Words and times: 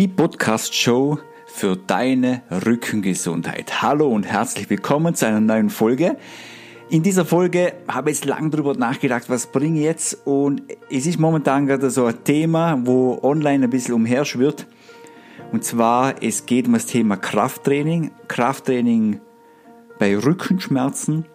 die 0.00 0.08
Podcast-Show 0.08 1.18
für 1.44 1.76
deine 1.76 2.40
Rückengesundheit. 2.64 3.82
Hallo 3.82 4.08
und 4.08 4.22
herzlich 4.22 4.70
willkommen 4.70 5.14
zu 5.14 5.26
einer 5.26 5.42
neuen 5.42 5.68
Folge. 5.68 6.16
In 6.88 7.02
dieser 7.02 7.26
Folge 7.26 7.74
habe 7.86 8.08
ich 8.08 8.16
jetzt 8.16 8.24
lange 8.24 8.48
darüber 8.48 8.72
nachgedacht, 8.72 9.28
was 9.28 9.48
bringe 9.48 9.80
ich 9.80 9.84
jetzt 9.84 10.26
und 10.26 10.62
es 10.90 11.04
ist 11.04 11.18
momentan 11.18 11.66
gerade 11.66 11.90
so 11.90 12.06
ein 12.06 12.24
Thema, 12.24 12.80
wo 12.82 13.18
online 13.22 13.64
ein 13.64 13.68
bisschen 13.68 13.92
umherschwirrt. 13.92 14.66
Und 15.52 15.64
zwar, 15.64 16.22
es 16.22 16.46
geht 16.46 16.66
um 16.66 16.72
das 16.72 16.86
Thema 16.86 17.18
Krafttraining, 17.18 18.10
Krafttraining 18.26 19.20
bei 19.98 20.16
Rückenschmerzen. 20.16 21.26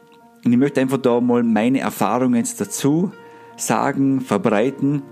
Und 0.44 0.52
ich 0.52 0.58
möchte 0.58 0.82
einfach 0.82 0.98
da 0.98 1.22
mal 1.22 1.44
meine 1.44 1.82
Erfahrungen 1.82 2.38
jetzt 2.38 2.60
dazu 2.60 3.12
sagen, 3.58 4.22
verbreiten, 4.22 5.04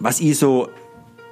was 0.00 0.20
ich 0.20 0.38
so 0.38 0.70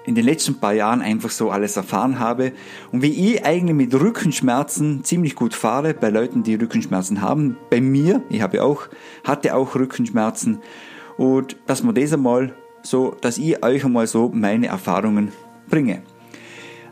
in 0.05 0.15
den 0.15 0.25
letzten 0.25 0.59
paar 0.59 0.73
Jahren 0.73 1.01
einfach 1.01 1.31
so 1.31 1.51
alles 1.51 1.77
erfahren 1.77 2.19
habe 2.19 2.53
und 2.91 3.03
wie 3.03 3.35
ich 3.35 3.45
eigentlich 3.45 3.77
mit 3.77 3.95
Rückenschmerzen 3.95 5.05
ziemlich 5.05 5.37
gut 5.37 5.55
fahre 5.55 5.95
bei 5.95 6.11
Leuten, 6.11 6.43
die 6.43 6.55
Rückenschmerzen 6.55 7.21
haben. 7.21 7.57
Bei 7.71 7.81
mir, 7.81 8.23
ich 8.29 8.43
habe 8.43 8.63
auch, 8.63 8.89
hatte 9.25 9.55
auch 9.55 9.75
Rückenschmerzen 9.75 10.59
und 11.17 11.57
dass 11.67 11.83
man 11.83 11.95
das 11.95 12.13
einmal 12.13 12.55
so, 12.83 13.17
dass 13.21 13.39
ich 13.39 13.63
euch 13.65 13.85
einmal 13.85 14.07
so 14.07 14.31
meine 14.35 14.67
Erfahrungen 14.67 15.33
bringe. 15.69 16.03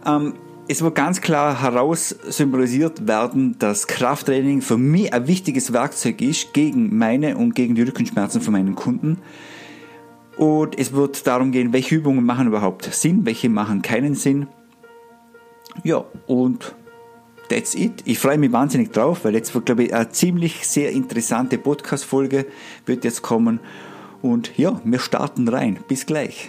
Ähm, 0.06 0.34
es 0.68 0.82
wird 0.82 0.94
ganz 0.94 1.20
klar 1.20 1.62
heraus 1.62 2.14
symbolisiert 2.28 3.08
werden, 3.08 3.56
dass 3.58 3.88
Krafttraining 3.88 4.62
für 4.62 4.78
mich 4.78 5.12
ein 5.12 5.26
wichtiges 5.26 5.72
Werkzeug 5.72 6.22
ist 6.22 6.52
gegen 6.54 6.96
meine 6.96 7.36
und 7.36 7.56
gegen 7.56 7.74
die 7.74 7.82
Rückenschmerzen 7.82 8.40
von 8.40 8.52
meinen 8.52 8.76
Kunden. 8.76 9.18
Und 10.40 10.78
es 10.78 10.94
wird 10.94 11.26
darum 11.26 11.52
gehen, 11.52 11.74
welche 11.74 11.96
Übungen 11.96 12.24
machen 12.24 12.46
überhaupt 12.46 12.86
Sinn, 12.94 13.26
welche 13.26 13.50
machen 13.50 13.82
keinen 13.82 14.14
Sinn. 14.14 14.46
Ja, 15.84 16.06
und 16.26 16.74
that's 17.50 17.74
it. 17.74 18.02
Ich 18.06 18.18
freue 18.18 18.38
mich 18.38 18.50
wahnsinnig 18.50 18.90
drauf, 18.90 19.26
weil 19.26 19.34
jetzt 19.34 19.54
wird, 19.54 19.66
glaube 19.66 19.84
ich, 19.84 19.94
eine 19.94 20.08
ziemlich 20.08 20.66
sehr 20.66 20.92
interessante 20.92 21.58
Podcast-Folge 21.58 22.46
wird 22.86 23.04
jetzt 23.04 23.20
kommen. 23.20 23.60
Und 24.22 24.56
ja, 24.56 24.80
wir 24.82 24.98
starten 24.98 25.46
rein. 25.46 25.78
Bis 25.88 26.06
gleich. 26.06 26.48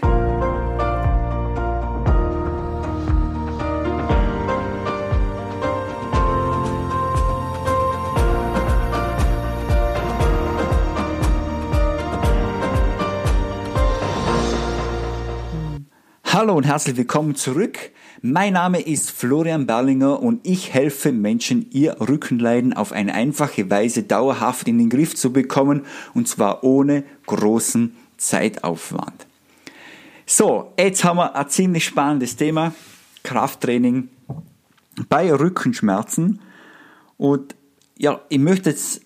Hallo 16.42 16.56
und 16.56 16.66
herzlich 16.66 16.98
willkommen 16.98 17.36
zurück. 17.36 17.92
Mein 18.24 18.54
Name 18.54 18.82
ist 18.82 19.12
Florian 19.12 19.68
Berlinger 19.68 20.24
und 20.24 20.40
ich 20.42 20.74
helfe 20.74 21.12
Menschen, 21.12 21.68
ihr 21.70 21.98
Rückenleiden 22.00 22.74
auf 22.74 22.94
eine 22.94 23.14
einfache 23.14 23.70
Weise 23.70 24.02
dauerhaft 24.02 24.68
in 24.68 24.80
den 24.80 24.90
Griff 24.90 25.16
zu 25.16 25.32
bekommen 25.32 25.86
und 26.16 26.28
zwar 26.28 26.64
ohne 26.64 27.04
großen 27.28 27.96
Zeitaufwand. 28.18 29.28
So, 30.26 30.74
jetzt 30.80 31.04
haben 31.04 31.18
wir 31.18 31.36
ein 31.36 31.48
ziemlich 31.48 31.86
spannendes 31.86 32.38
Thema, 32.38 32.74
Krafttraining 33.22 34.10
bei 35.10 35.32
Rückenschmerzen. 35.32 36.40
Und 37.18 37.56
ja, 38.00 38.20
ich 38.30 38.40
möchte 38.40 38.72
jetzt 38.72 39.02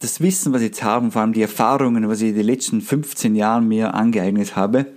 das 0.00 0.20
Wissen, 0.20 0.52
was 0.52 0.60
ich 0.60 0.66
jetzt 0.66 0.82
habe, 0.82 1.10
vor 1.10 1.22
allem 1.22 1.32
die 1.32 1.40
Erfahrungen, 1.40 2.06
was 2.06 2.20
ich 2.20 2.28
in 2.28 2.36
den 2.36 2.44
letzten 2.44 2.82
15 2.82 3.34
Jahren 3.34 3.66
mir 3.66 3.94
angeeignet 3.94 4.56
habe, 4.56 4.92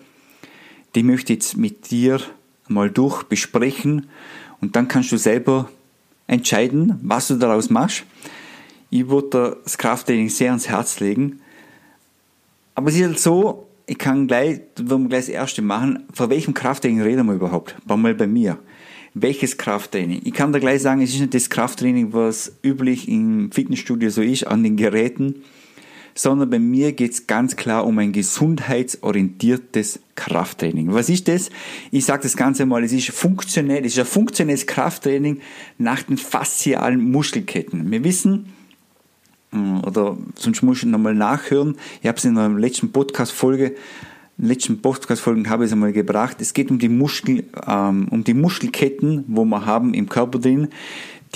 die 0.98 1.04
möchte 1.04 1.32
ich 1.32 1.38
jetzt 1.38 1.58
mit 1.58 1.92
dir 1.92 2.20
mal 2.68 2.90
durch 2.90 3.22
besprechen 3.22 4.08
und 4.62 4.76
dann 4.76 4.88
kannst 4.88 5.12
du 5.12 5.18
selber 5.18 5.70
entscheiden, 6.26 7.00
was 7.04 7.28
du 7.28 7.36
daraus 7.36 7.70
machst. 7.70 8.04
Ich 8.90 9.08
würde 9.08 9.58
das 9.64 9.78
Krafttraining 9.78 10.30
sehr 10.30 10.50
ans 10.50 10.68
Herz 10.68 11.00
legen. 11.00 11.40
Aber 12.74 12.90
es 12.90 12.96
ist 12.96 13.04
halt 13.04 13.20
so, 13.20 13.68
ich 13.86 14.00
kann 14.00 14.26
gleich, 14.26 14.62
wenn 14.78 15.04
wir 15.04 15.10
gleich 15.10 15.26
das 15.26 15.30
erste 15.30 15.62
machen, 15.62 16.04
vor 16.14 16.32
welchem 16.32 16.56
Krafttraining 16.56 17.02
reden 17.02 17.28
wir 17.28 17.34
überhaupt? 17.34 17.76
Mal 17.86 18.16
bei 18.16 18.26
mir. 18.26 18.58
Welches 19.14 19.56
Krafttraining? 19.56 20.22
Ich 20.24 20.34
kann 20.34 20.52
da 20.52 20.58
gleich 20.58 20.82
sagen, 20.82 21.02
es 21.02 21.14
ist 21.14 21.20
nicht 21.20 21.36
das 21.36 21.52
Krafttraining, 21.52 22.12
was 22.12 22.54
üblich 22.64 23.08
im 23.08 23.52
Fitnessstudio 23.52 24.10
so 24.10 24.24
ist, 24.24 24.48
an 24.48 24.64
den 24.64 24.78
Geräten, 24.78 25.44
sondern 26.18 26.50
bei 26.50 26.60
mir 26.60 26.94
geht 26.94 27.12
es 27.12 27.28
ganz 27.28 27.56
klar 27.56 27.86
um 27.86 28.00
ein 28.00 28.12
gesundheitsorientiertes 28.12 30.00
Krafttraining. 30.16 30.94
Was 30.94 31.10
ist 31.10 31.28
das? 31.28 31.50
Ich 31.92 32.06
sage 32.06 32.24
das 32.24 32.36
Ganze 32.36 32.66
mal, 32.66 32.84
es 32.84 32.92
ist 32.92 33.10
funktionell, 33.10 33.86
es 33.86 33.94
ist 33.94 34.00
ein 34.00 34.06
funktionelles 34.06 34.66
Krafttraining 34.66 35.42
nach 35.78 36.02
den 36.02 36.18
faszialen 36.18 37.12
Muskelketten. 37.12 37.92
Wir 37.92 38.04
wissen, 38.04 38.52
äh, 39.54 39.86
oder 39.86 40.18
sonst 40.36 40.64
muss 40.64 40.80
ich 40.80 40.86
nochmal 40.86 41.14
nachhören, 41.16 41.78
ich 42.02 42.08
habe 42.08 42.18
es 42.18 42.26
in 42.26 42.36
der 42.36 42.50
letzten 42.50 42.92
Podcast-Folge 42.92 43.76
letzten 44.40 44.82
Podcast-Folgen 44.82 45.50
habe 45.50 45.64
ich 45.64 45.70
es 45.70 45.74
einmal 45.74 45.94
gebracht. 45.94 46.38
Es 46.42 46.54
geht 46.54 46.70
um 46.70 46.78
die 46.78 46.90
Muskel, 46.90 47.46
ähm, 47.66 48.08
um 48.10 48.24
die 48.24 48.36
Muskelketten, 48.36 49.24
wo 49.28 49.46
wir 49.46 49.66
haben 49.66 49.96
im 49.96 50.10
Körper 50.10 50.38
drin. 50.38 50.68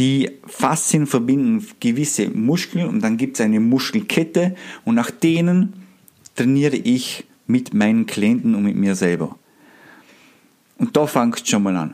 Die 0.02 0.32
Faszien 0.48 1.06
verbinden 1.06 1.64
gewisse 1.80 2.28
Muskeln 2.32 2.88
und 2.88 3.02
dann 3.02 3.18
gibt 3.18 3.38
es 3.38 3.42
eine 3.46 3.60
Muskelkette 3.60 4.56
und 4.84 4.96
nach 4.96 5.12
denen 5.12 5.74
trainiere 6.36 6.76
ich 6.76 7.26
mit 7.46 7.76
meinen 7.76 8.08
Klienten 8.08 8.56
und 8.56 8.64
mit 8.64 8.76
mir 8.76 8.96
selber. 8.96 9.38
Und 10.80 10.98
da 10.98 11.06
fängt 11.06 11.40
es 11.44 11.48
schon 11.48 11.62
mal 11.62 11.78
an. 11.78 11.94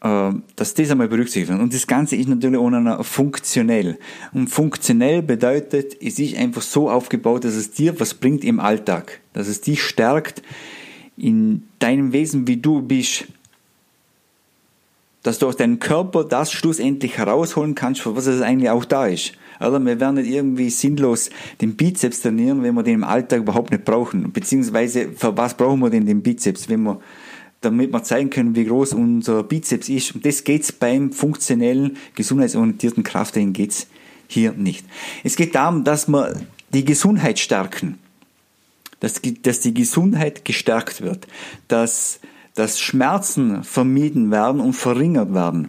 Äh, 0.00 0.40
dass 0.56 0.72
das 0.72 0.90
einmal 0.90 1.08
berücksichtigt 1.08 1.50
wird. 1.50 1.60
Und 1.60 1.74
das 1.74 1.86
Ganze 1.86 2.16
ist 2.16 2.28
natürlich 2.28 2.58
auch 2.58 2.70
noch 2.70 3.04
funktionell. 3.04 3.98
Und 4.32 4.48
funktionell 4.48 5.20
bedeutet, 5.20 6.00
es 6.00 6.18
ist 6.18 6.34
einfach 6.38 6.62
so 6.62 6.88
aufgebaut, 6.88 7.44
dass 7.44 7.56
es 7.56 7.72
dir 7.72 8.00
was 8.00 8.14
bringt 8.14 8.42
im 8.42 8.58
Alltag. 8.58 9.20
Dass 9.34 9.48
es 9.48 9.60
dich 9.60 9.82
stärkt 9.82 10.42
in 11.18 11.64
deinem 11.78 12.14
Wesen, 12.14 12.46
wie 12.46 12.56
du 12.56 12.80
bist 12.80 13.26
dass 15.26 15.40
du 15.40 15.48
aus 15.48 15.56
deinem 15.56 15.80
Körper 15.80 16.22
das 16.22 16.52
schlussendlich 16.52 17.18
herausholen 17.18 17.74
kannst, 17.74 18.00
für 18.00 18.14
was 18.14 18.26
es 18.26 18.42
eigentlich 18.42 18.70
auch 18.70 18.84
da 18.84 19.06
ist. 19.06 19.32
Oder 19.58 19.80
wir 19.80 19.98
werden 19.98 20.14
nicht 20.14 20.30
irgendwie 20.30 20.70
sinnlos 20.70 21.30
den 21.60 21.74
Bizeps 21.74 22.20
trainieren, 22.20 22.62
wenn 22.62 22.74
wir 22.74 22.84
den 22.84 22.94
im 22.94 23.04
Alltag 23.04 23.40
überhaupt 23.40 23.72
nicht 23.72 23.84
brauchen. 23.84 24.30
Beziehungsweise 24.30 25.08
für 25.16 25.36
was 25.36 25.56
brauchen 25.56 25.80
wir 25.80 25.90
denn 25.90 26.06
den 26.06 26.22
Bizeps, 26.22 26.68
wenn 26.68 26.84
wir, 26.84 27.00
damit 27.60 27.92
wir 27.92 28.04
zeigen 28.04 28.30
können, 28.30 28.54
wie 28.54 28.66
groß 28.66 28.92
unser 28.92 29.42
Bizeps 29.42 29.88
ist. 29.88 30.14
Und 30.14 30.24
das 30.24 30.44
geht's 30.44 30.70
beim 30.70 31.10
funktionellen, 31.10 31.96
gesundheitsorientierten 32.14 33.02
Krafttraining 33.02 33.52
geht's 33.52 33.88
hier 34.28 34.52
nicht. 34.52 34.86
Es 35.24 35.34
geht 35.34 35.56
darum, 35.56 35.82
dass 35.82 36.06
wir 36.06 36.40
die 36.72 36.84
Gesundheit 36.84 37.40
stärken. 37.40 37.98
Dass, 39.00 39.20
dass 39.42 39.58
die 39.58 39.74
Gesundheit 39.74 40.44
gestärkt 40.44 41.02
wird. 41.02 41.26
Dass 41.66 42.20
dass 42.56 42.80
Schmerzen 42.80 43.62
vermieden 43.62 44.30
werden 44.32 44.60
und 44.60 44.72
verringert 44.72 45.32
werden. 45.32 45.68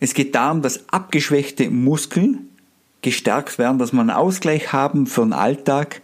Es 0.00 0.14
geht 0.14 0.34
darum, 0.34 0.62
dass 0.62 0.88
abgeschwächte 0.90 1.70
Muskeln 1.70 2.48
gestärkt 3.00 3.58
werden, 3.58 3.78
dass 3.78 3.92
wir 3.92 4.00
einen 4.00 4.10
Ausgleich 4.10 4.72
haben 4.72 5.06
für 5.06 5.22
den 5.22 5.32
Alltag. 5.32 6.02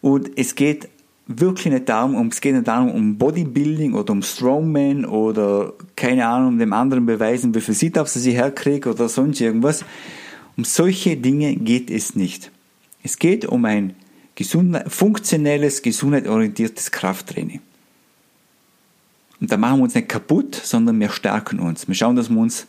Und 0.00 0.30
es 0.36 0.54
geht 0.54 0.88
wirklich 1.26 1.72
nicht 1.72 1.88
darum, 1.88 2.28
es 2.28 2.40
geht 2.40 2.54
nicht 2.54 2.68
darum, 2.68 2.90
um 2.90 3.18
Bodybuilding 3.18 3.94
oder 3.94 4.12
um 4.12 4.22
Strongman 4.22 5.04
oder 5.04 5.72
keine 5.96 6.26
Ahnung, 6.26 6.50
um 6.50 6.58
dem 6.58 6.72
anderen 6.72 7.04
beweisen, 7.04 7.54
wie 7.54 7.60
viel 7.60 7.74
Sit-Ups 7.74 8.14
sie 8.14 8.32
herkriegt 8.32 8.86
oder 8.86 9.08
sonst 9.08 9.40
irgendwas. 9.40 9.84
Um 10.56 10.64
solche 10.64 11.16
Dinge 11.16 11.56
geht 11.56 11.90
es 11.90 12.14
nicht. 12.14 12.52
Es 13.02 13.18
geht 13.18 13.44
um 13.44 13.64
ein 13.64 13.94
gesund, 14.36 14.78
funktionelles, 14.86 15.82
gesundheitsorientiertes 15.82 16.92
Krafttraining. 16.92 17.60
Und 19.40 19.50
da 19.50 19.56
machen 19.56 19.78
wir 19.78 19.84
uns 19.84 19.94
nicht 19.94 20.08
kaputt, 20.08 20.54
sondern 20.54 21.00
wir 21.00 21.10
stärken 21.10 21.58
uns. 21.58 21.88
Wir 21.88 21.94
schauen, 21.94 22.16
dass 22.16 22.30
wir 22.30 22.38
uns 22.38 22.66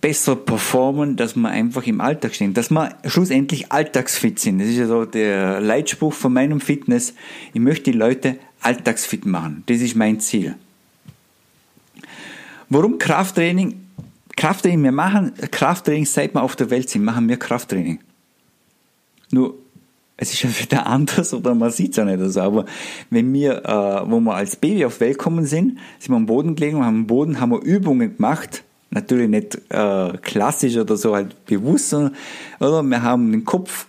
besser 0.00 0.36
performen, 0.36 1.16
dass 1.16 1.36
wir 1.36 1.48
einfach 1.48 1.86
im 1.86 2.00
Alltag 2.00 2.34
stehen, 2.34 2.54
dass 2.54 2.70
wir 2.70 2.94
schlussendlich 3.04 3.72
alltagsfit 3.72 4.38
sind. 4.38 4.58
Das 4.58 4.68
ist 4.68 4.76
ja 4.76 4.86
so 4.86 5.04
der 5.04 5.60
Leitspruch 5.60 6.12
von 6.12 6.32
meinem 6.32 6.60
Fitness. 6.60 7.14
Ich 7.52 7.60
möchte 7.60 7.90
die 7.90 7.98
Leute 7.98 8.38
alltagsfit 8.60 9.26
machen. 9.26 9.62
Das 9.66 9.80
ist 9.80 9.96
mein 9.96 10.20
Ziel. 10.20 10.56
Warum 12.68 12.98
Krafttraining? 12.98 13.86
Krafttraining, 14.36 14.84
wir 14.84 14.92
machen 14.92 15.34
Krafttraining, 15.50 16.06
seit 16.06 16.34
wir 16.34 16.42
auf 16.42 16.56
der 16.56 16.70
Welt 16.70 16.88
sind, 16.88 17.04
machen 17.04 17.28
wir 17.28 17.36
Krafttraining. 17.36 17.98
Nur 19.32 19.54
es 20.20 20.34
ist 20.34 20.42
ja 20.42 20.50
wieder 20.50 20.86
anders 20.86 21.32
oder 21.32 21.54
man 21.54 21.70
sieht 21.70 21.92
es 21.92 21.96
ja 21.96 22.04
nicht 22.04 22.20
so. 22.32 22.40
Aber 22.40 22.66
wenn 23.08 23.32
wir, 23.32 23.64
äh, 23.64 24.10
wo 24.10 24.20
wir 24.20 24.34
als 24.34 24.54
Baby 24.54 24.84
auf 24.84 25.00
Welt 25.00 25.18
gekommen 25.18 25.46
sind, 25.46 25.78
sind 25.98 26.12
wir 26.12 26.16
am 26.16 26.26
Boden 26.26 26.54
gelegen 26.54 26.76
und 26.76 26.84
haben 26.84 26.98
am 26.98 27.06
Boden 27.06 27.40
haben 27.40 27.50
wir 27.50 27.62
Übungen 27.62 28.16
gemacht. 28.16 28.62
Natürlich 28.90 29.30
nicht 29.30 29.58
äh, 29.70 30.18
klassisch 30.20 30.76
oder 30.76 30.96
so 30.96 31.14
halt 31.14 31.46
bewusst, 31.46 31.94
oder 31.94 32.82
wir 32.82 33.02
haben 33.02 33.32
den 33.32 33.44
Kopf 33.44 33.86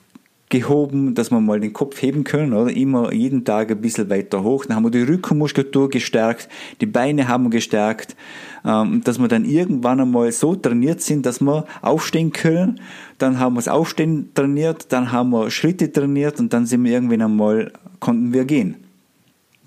gehoben, 0.51 1.15
dass 1.15 1.31
wir 1.31 1.41
mal 1.41 1.59
den 1.59 1.73
Kopf 1.73 1.99
heben 2.01 2.23
können, 2.23 2.53
oder? 2.53 2.71
Immer 2.71 3.11
jeden 3.11 3.43
Tag 3.43 3.71
ein 3.71 3.81
bisschen 3.81 4.09
weiter 4.11 4.43
hoch. 4.43 4.65
Dann 4.65 4.75
haben 4.75 4.83
wir 4.83 4.91
die 4.91 5.01
Rückenmuskulatur 5.01 5.89
gestärkt, 5.89 6.47
die 6.79 6.85
Beine 6.85 7.27
haben 7.27 7.45
wir 7.45 7.49
gestärkt, 7.49 8.15
ähm, 8.63 9.01
dass 9.03 9.17
wir 9.17 9.27
dann 9.27 9.45
irgendwann 9.45 9.99
einmal 9.99 10.31
so 10.31 10.55
trainiert 10.55 11.01
sind, 11.01 11.25
dass 11.25 11.41
wir 11.41 11.65
aufstehen 11.81 12.31
können. 12.31 12.79
Dann 13.17 13.39
haben 13.39 13.55
wir 13.55 13.59
das 13.59 13.67
Aufstehen 13.67 14.29
trainiert, 14.35 14.91
dann 14.91 15.11
haben 15.11 15.31
wir 15.31 15.49
Schritte 15.49 15.91
trainiert 15.91 16.39
und 16.39 16.53
dann 16.53 16.67
sind 16.67 16.83
wir 16.83 16.91
irgendwann 16.91 17.23
einmal, 17.23 17.71
konnten 17.99 18.33
wir 18.33 18.45
gehen. 18.45 18.75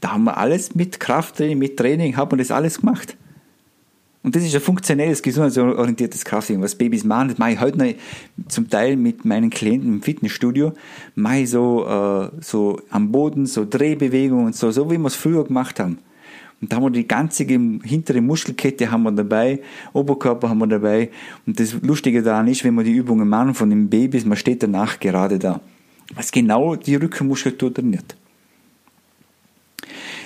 Da 0.01 0.13
haben 0.13 0.25
wir 0.25 0.37
alles 0.37 0.75
mit 0.75 1.01
Krafttraining, 1.01 1.59
mit 1.59 1.77
Training, 1.79 2.17
haben 2.17 2.31
wir 2.33 2.39
das 2.39 2.51
alles 2.51 2.81
gemacht. 2.81 3.17
Und 4.25 4.35
das 4.35 4.43
ist 4.43 4.55
ein 4.55 4.61
funktionelles, 4.63 5.23
gesundheitsorientiertes 5.23 6.25
Krafttraining. 6.25 6.63
Was 6.63 6.75
Babys 6.75 7.05
machen, 7.05 7.29
das 7.29 7.37
mache 7.37 7.53
ich 7.53 7.61
heute 7.61 7.77
noch 7.77 7.95
zum 8.49 8.71
Teil 8.71 8.97
mit 8.97 9.27
meinen 9.27 9.51
Klienten 9.51 9.97
im 9.97 10.03
Fitnessstudio. 10.03 10.73
Mache 11.15 11.41
ich 11.41 11.51
so, 11.51 11.87
äh, 11.87 12.31
so 12.41 12.81
am 12.89 13.13
Boden, 13.13 13.45
so 13.45 13.67
Drehbewegungen 13.69 14.47
und 14.47 14.57
so, 14.57 14.71
so 14.71 14.91
wie 14.91 14.97
wir 14.97 15.07
es 15.09 15.15
früher 15.15 15.45
gemacht 15.45 15.79
haben. 15.79 15.99
Und 16.63 16.73
da 16.73 16.77
haben 16.77 16.85
wir 16.85 16.91
die 16.91 17.07
ganze 17.07 17.45
hintere 17.45 18.23
Muskelkette 18.23 18.91
haben 18.91 19.03
wir 19.03 19.13
dabei, 19.13 19.61
Oberkörper 19.93 20.49
haben 20.49 20.59
wir 20.59 20.69
dabei. 20.69 21.11
Und 21.47 21.61
das 21.61 21.75
Lustige 21.83 22.23
daran 22.23 22.49
ist, 22.49 22.65
wenn 22.65 22.75
wir 22.77 22.85
die 22.85 22.93
Übungen 22.93 23.29
machen 23.29 23.53
von 23.53 23.69
den 23.69 23.91
Babys, 23.91 24.25
man 24.25 24.39
steht 24.39 24.63
danach 24.63 24.99
gerade 25.01 25.39
da. 25.39 25.61
Was 26.15 26.33
genau 26.33 26.77
die 26.77 26.95
Rückenmuskulatur 26.95 27.75
trainiert. 27.75 28.17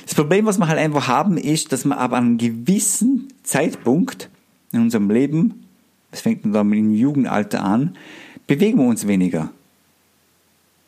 Das 0.09 0.15
Problem, 0.15 0.47
was 0.47 0.57
wir 0.57 0.69
halt 0.69 0.79
einfach 0.79 1.07
haben, 1.07 1.37
ist, 1.37 1.71
dass 1.71 1.85
wir 1.85 1.99
ab 1.99 2.15
einem 2.15 2.39
gewissen 2.39 3.29
Zeitpunkt 3.43 4.31
in 4.73 4.81
unserem 4.81 5.11
Leben, 5.11 5.67
das 6.11 6.23
fängt 6.23 6.47
dann 6.47 6.73
im 6.73 6.95
Jugendalter 6.95 7.63
an, 7.63 7.95
bewegen 8.47 8.79
wir 8.79 8.87
uns 8.87 9.07
weniger. 9.07 9.51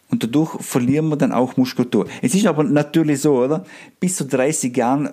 Und 0.08 0.24
dadurch 0.24 0.58
verlieren 0.62 1.10
wir 1.10 1.16
dann 1.16 1.32
auch 1.32 1.58
Muskulatur. 1.58 2.06
Es 2.22 2.34
ist 2.34 2.46
aber 2.46 2.64
natürlich 2.64 3.20
so, 3.20 3.44
oder? 3.44 3.66
Bis 4.00 4.16
zu 4.16 4.24
30 4.24 4.74
Jahren, 4.74 5.10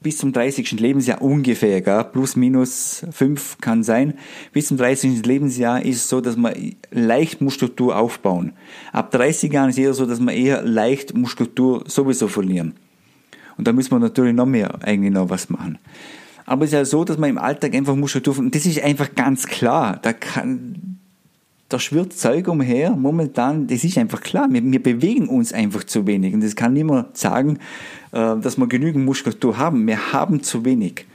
bis 0.00 0.16
zum 0.16 0.32
30. 0.32 0.80
Lebensjahr 0.80 1.20
ungefähr, 1.20 1.82
gell? 1.82 2.04
plus 2.04 2.36
minus 2.36 3.04
5 3.10 3.58
kann 3.60 3.82
sein. 3.82 4.14
Bis 4.54 4.68
zum 4.68 4.78
30. 4.78 5.22
Lebensjahr 5.26 5.84
ist 5.84 5.96
es 5.96 6.08
so, 6.08 6.22
dass 6.22 6.36
wir 6.36 6.54
leicht 6.90 7.42
Muskulatur 7.42 7.98
aufbauen. 7.98 8.54
Ab 8.90 9.10
30 9.10 9.52
Jahren 9.52 9.68
ist 9.68 9.76
es 9.76 9.84
eher 9.84 9.92
so, 9.92 10.06
dass 10.06 10.18
wir 10.18 10.32
eher 10.32 10.62
leicht 10.62 11.14
Muskulatur 11.14 11.84
sowieso 11.86 12.26
verlieren. 12.26 12.72
Und 13.56 13.66
da 13.66 13.72
müssen 13.72 13.92
wir 13.92 13.98
natürlich 13.98 14.34
noch 14.34 14.46
mehr 14.46 14.78
eigentlich 14.82 15.12
noch 15.12 15.30
was 15.30 15.50
machen. 15.50 15.78
Aber 16.46 16.64
es 16.64 16.70
ist 16.70 16.74
ja 16.74 16.84
so, 16.84 17.04
dass 17.04 17.18
man 17.18 17.30
im 17.30 17.38
Alltag 17.38 17.74
einfach 17.74 17.96
Muskulatur, 17.96 18.38
und 18.38 18.54
das 18.54 18.66
ist 18.66 18.82
einfach 18.82 19.14
ganz 19.14 19.46
klar, 19.46 19.98
da 20.02 20.12
kann, 20.12 20.98
da 21.68 21.78
schwirrt 21.78 22.12
Zeug 22.12 22.48
umher, 22.48 22.90
momentan, 22.90 23.66
das 23.66 23.82
ist 23.84 23.96
einfach 23.96 24.20
klar, 24.20 24.48
wir, 24.50 24.62
wir 24.62 24.82
bewegen 24.82 25.28
uns 25.28 25.52
einfach 25.52 25.84
zu 25.84 26.06
wenig. 26.06 26.34
Und 26.34 26.42
das 26.42 26.54
kann 26.54 26.74
niemand 26.74 27.16
sagen, 27.16 27.58
äh, 28.12 28.36
dass 28.36 28.58
wir 28.58 28.66
genügend 28.66 29.04
Muskulatur 29.04 29.56
haben. 29.56 29.86
Wir 29.86 30.12
haben 30.12 30.42
zu 30.42 30.64
wenig. 30.64 31.06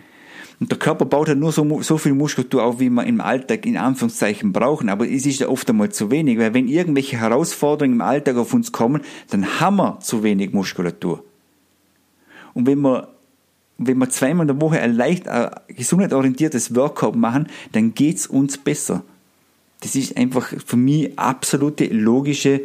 Und 0.59 0.71
der 0.71 0.77
Körper 0.77 1.05
baut 1.05 1.29
halt 1.29 1.39
nur 1.39 1.53
so, 1.53 1.81
so 1.81 1.97
viel 1.97 2.13
Muskulatur 2.13 2.63
auf, 2.63 2.79
wie 2.79 2.89
wir 2.89 3.05
im 3.05 3.21
Alltag 3.21 3.65
in 3.65 3.77
Anführungszeichen 3.77 4.51
brauchen. 4.51 4.89
Aber 4.89 5.07
es 5.07 5.25
ist 5.25 5.39
ja 5.39 5.47
oft 5.47 5.69
einmal 5.69 5.89
zu 5.89 6.11
wenig, 6.11 6.37
weil 6.37 6.53
wenn 6.53 6.67
irgendwelche 6.67 7.17
Herausforderungen 7.17 7.95
im 7.95 8.01
Alltag 8.01 8.35
auf 8.35 8.53
uns 8.53 8.71
kommen, 8.71 9.01
dann 9.29 9.59
haben 9.61 9.77
wir 9.77 9.99
zu 10.01 10.23
wenig 10.23 10.51
Muskulatur. 10.51 11.23
Und 12.53 12.67
wenn 12.67 12.79
wir, 12.81 13.09
wenn 13.77 13.97
wir 13.97 14.09
zweimal 14.09 14.43
in 14.43 14.55
der 14.55 14.61
Woche 14.61 14.79
ein 14.79 14.93
leicht 14.93 15.27
ein 15.27 15.51
gesundheitsorientiertes 15.67 16.75
Workout 16.75 17.15
machen, 17.15 17.47
dann 17.71 17.93
geht 17.93 18.17
es 18.17 18.27
uns 18.27 18.57
besser. 18.57 19.03
Das 19.81 19.95
ist 19.95 20.17
einfach 20.17 20.53
für 20.65 20.77
mich 20.77 21.17
absolute 21.17 21.85
logische 21.85 22.61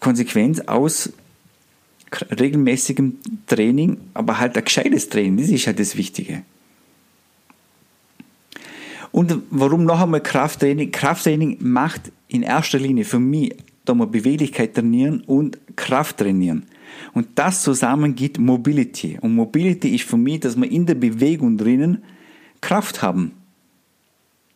Konsequenz 0.00 0.60
aus 0.60 1.12
regelmäßigem 2.38 3.18
Training, 3.46 3.98
aber 4.14 4.38
halt 4.38 4.56
ein 4.56 4.64
gescheites 4.64 5.08
Training, 5.08 5.38
das 5.38 5.48
ist 5.48 5.66
halt 5.66 5.80
das 5.80 5.96
Wichtige. 5.96 6.42
Und 9.10 9.42
warum 9.50 9.84
noch 9.84 10.00
einmal 10.00 10.20
Krafttraining? 10.20 10.90
Krafttraining 10.90 11.58
macht 11.60 12.10
in 12.26 12.42
erster 12.42 12.78
Linie 12.80 13.04
für 13.04 13.20
mich, 13.20 13.54
da 13.84 13.94
wir 13.94 14.06
Beweglichkeit 14.06 14.74
trainieren 14.74 15.20
und 15.20 15.58
Kraft 15.76 16.18
trainieren. 16.18 16.66
Und 17.12 17.28
das 17.36 17.62
zusammen 17.62 18.14
gibt 18.14 18.38
Mobility. 18.38 19.18
Und 19.20 19.34
Mobility 19.34 19.94
ist 19.94 20.04
für 20.04 20.16
mich, 20.16 20.40
dass 20.40 20.56
wir 20.56 20.70
in 20.70 20.86
der 20.86 20.94
Bewegung 20.94 21.56
drinnen 21.56 22.02
Kraft 22.60 23.02
haben. 23.02 23.32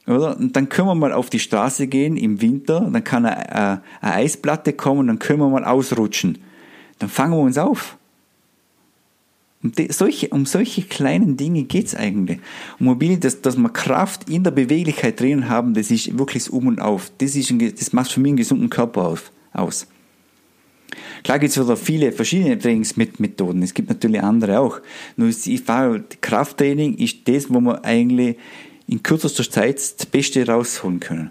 Oder? 0.06 0.38
Und 0.38 0.56
dann 0.56 0.68
können 0.68 0.88
wir 0.88 0.94
mal 0.94 1.12
auf 1.12 1.28
die 1.28 1.38
Straße 1.38 1.86
gehen 1.86 2.16
im 2.16 2.40
Winter, 2.40 2.88
dann 2.90 3.04
kann 3.04 3.26
eine, 3.26 3.82
eine 4.00 4.14
Eisplatte 4.14 4.72
kommen, 4.72 5.06
dann 5.06 5.18
können 5.18 5.40
wir 5.40 5.48
mal 5.48 5.64
ausrutschen. 5.64 6.38
Dann 6.98 7.10
fangen 7.10 7.34
wir 7.34 7.40
uns 7.40 7.58
auf. 7.58 7.98
Um, 9.62 9.72
die, 9.72 9.92
solche, 9.92 10.28
um 10.28 10.46
solche 10.46 10.82
kleinen 10.82 11.36
Dinge 11.36 11.64
geht's 11.64 11.94
eigentlich. 11.94 12.38
Und 12.78 12.86
Mobility, 12.86 13.20
dass, 13.20 13.42
dass 13.42 13.56
wir 13.56 13.68
Kraft 13.68 14.30
in 14.30 14.44
der 14.44 14.52
Beweglichkeit 14.52 15.20
drinnen 15.20 15.48
haben, 15.48 15.74
das 15.74 15.90
ist 15.90 16.16
wirklich 16.16 16.44
das 16.44 16.52
Um 16.52 16.68
und 16.68 16.80
Auf. 16.80 17.10
Das, 17.18 17.34
ist 17.34 17.50
ein, 17.50 17.58
das 17.58 17.92
macht 17.92 18.10
für 18.10 18.20
mich 18.20 18.30
einen 18.30 18.36
gesunden 18.36 18.70
Körper 18.70 19.06
auf, 19.06 19.32
aus. 19.52 19.88
Klar 21.22 21.38
gibt 21.38 21.50
es 21.50 21.62
wieder 21.62 21.76
viele 21.76 22.12
verschiedene 22.12 22.58
Trainingsmethoden. 22.58 23.62
Es 23.62 23.74
gibt 23.74 23.88
natürlich 23.88 24.22
andere 24.22 24.60
auch. 24.60 24.80
Nur 25.16 25.28
ich 25.28 25.60
fahre, 25.62 26.04
Krafttraining 26.20 26.96
ist 26.96 27.26
das, 27.26 27.50
wo 27.50 27.60
wir 27.60 27.84
eigentlich 27.84 28.36
in 28.86 29.02
kürzester 29.02 29.48
Zeit 29.48 29.76
das 29.76 30.06
Beste 30.06 30.46
rausholen 30.46 31.00
können. 31.00 31.30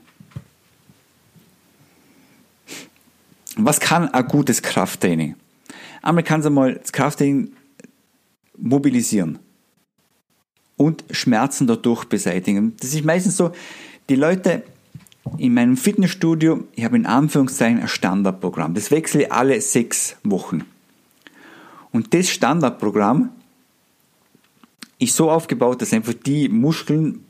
Was 3.56 3.80
kann 3.80 4.10
ein 4.10 4.28
gutes 4.28 4.62
Krafttraining? 4.62 5.36
Einmal 6.04 6.24
kann 6.24 6.42
es 6.42 6.46
einmal 6.46 6.76
das 6.76 6.92
Krafttraining 6.92 7.54
mobilisieren 8.56 9.40
und 10.76 11.04
Schmerzen 11.10 11.66
dadurch 11.66 12.06
beseitigen. 12.06 12.76
Das 12.80 12.94
ist 12.94 13.04
meistens 13.04 13.36
so, 13.36 13.52
die 14.10 14.16
Leute 14.16 14.64
in 15.38 15.54
meinem 15.54 15.78
Fitnessstudio, 15.78 16.64
ich 16.76 16.84
habe 16.84 16.96
in 16.96 17.06
Anführungszeichen 17.06 17.80
ein 17.80 17.88
Standardprogramm. 17.88 18.74
Das 18.74 18.92
wechsle 18.92 19.24
ich 19.24 19.32
alle 19.32 19.60
sechs 19.62 20.18
Wochen. 20.24 20.64
Und 21.92 22.14
das 22.14 22.30
Standardprogramm 22.30 23.30
ist 25.00 25.16
so 25.16 25.30
aufgebaut, 25.30 25.82
dass 25.82 25.94
einfach 25.94 26.14
die 26.14 26.50
Muskeln, 26.50 27.24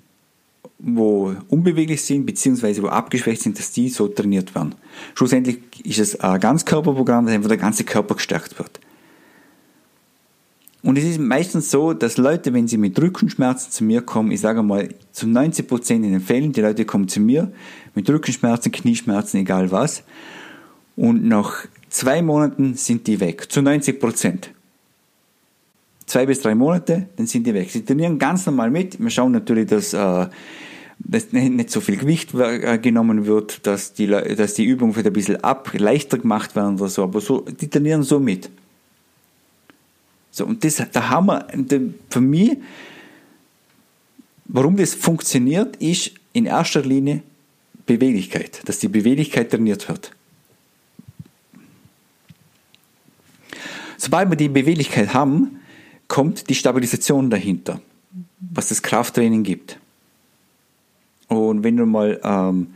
wo 0.80 1.36
unbeweglich 1.50 2.02
sind, 2.04 2.26
beziehungsweise 2.26 2.84
wo 2.84 2.88
abgeschwächt 2.88 3.42
sind, 3.42 3.58
dass 3.60 3.72
die 3.72 3.90
so 3.90 4.08
trainiert 4.08 4.54
werden. 4.56 4.76
Schlussendlich 5.16 5.60
ist 5.84 6.00
es 6.00 6.20
ein 6.20 6.40
Ganzkörperprogramm, 6.40 7.26
dass 7.26 7.36
einfach 7.36 7.50
der 7.50 7.58
ganze 7.58 7.84
Körper 7.84 8.16
gestärkt 8.16 8.58
wird. 8.60 8.80
Und 10.88 10.98
es 10.98 11.04
ist 11.04 11.20
meistens 11.20 11.70
so, 11.70 11.92
dass 11.92 12.16
Leute, 12.16 12.54
wenn 12.54 12.70
sie 12.70 12.78
mit 12.78 12.98
Rückenschmerzen 12.98 13.74
zu 13.74 13.84
mir 13.84 14.02
kommen, 14.04 14.32
ich 14.32 14.40
sage 14.40 14.64
mal, 14.64 14.88
zu 15.12 15.26
90% 15.26 15.96
in 15.96 16.04
den 16.04 16.22
Fällen, 16.22 16.54
die 16.54 16.62
Leute 16.62 16.86
kommen 16.86 17.10
zu 17.10 17.20
mir 17.20 17.52
mit 17.94 18.10
Rückenschmerzen, 18.10 18.72
Knieschmerzen, 18.72 19.42
egal 19.42 19.70
was. 19.70 20.04
Und 20.96 21.26
nach 21.26 21.66
zwei 21.90 22.22
Monaten 22.22 22.76
sind 22.76 23.06
die 23.06 23.20
weg. 23.20 23.52
Zu 23.52 23.60
90%. 23.60 24.46
Zwei 26.06 26.26
bis 26.26 26.40
drei 26.40 26.56
Monate, 26.56 27.10
dann 27.18 27.28
sind 27.28 27.46
die 27.46 27.54
weg. 27.54 27.70
Sie 27.70 27.84
trainieren 27.84 28.18
ganz 28.18 28.46
normal 28.46 28.72
mit. 28.72 28.98
Wir 28.98 29.10
schauen 29.10 29.34
natürlich, 29.34 29.68
dass, 29.68 29.92
äh, 29.92 30.28
dass 31.00 31.34
nicht 31.34 31.70
so 31.70 31.82
viel 31.82 31.98
Gewicht 31.98 32.34
äh, 32.34 32.78
genommen 32.78 33.26
wird, 33.26 33.68
dass 33.68 33.92
die, 33.92 34.08
dass 34.08 34.54
die 34.54 34.64
Übungen 34.64 34.94
vielleicht 34.94 35.08
ein 35.08 35.12
bisschen 35.12 35.44
ab, 35.44 35.70
leichter 35.78 36.18
gemacht 36.18 36.56
werden 36.56 36.80
oder 36.80 36.88
so. 36.88 37.04
Aber 37.04 37.20
so, 37.20 37.42
die 37.42 37.70
trainieren 37.70 38.04
so 38.04 38.22
mit. 38.22 38.50
So, 40.38 40.46
und 40.46 40.64
das, 40.64 40.76
da 40.92 41.10
haben 41.10 41.26
wir, 41.26 41.94
für 42.12 42.22
mich, 42.22 42.58
warum 44.46 44.78
das 44.78 44.94
funktioniert, 44.94 45.78
ist 45.78 46.12
in 46.32 46.46
erster 46.46 46.84
Linie 46.84 47.24
Beweglichkeit, 47.88 48.62
dass 48.66 48.78
die 48.78 48.88
Beweglichkeit 48.88 49.50
trainiert 49.50 49.90
wird. 49.90 50.12
Sobald 53.98 54.30
wir 54.30 54.38
die 54.38 54.50
Beweglichkeit 54.50 55.12
haben, 55.16 55.60
kommt 56.08 56.48
die 56.52 56.56
Stabilisation 56.56 57.32
dahinter, 57.32 57.82
was 58.40 58.70
das 58.70 58.84
Krafttraining 58.84 59.42
gibt. 59.42 59.80
Und 61.30 61.64
wenn 61.64 61.78
du 61.78 61.88
mal 61.88 62.22
ähm, 62.24 62.76